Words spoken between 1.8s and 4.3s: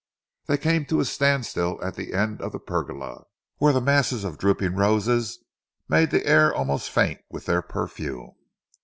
at the end of the pergola, where the masses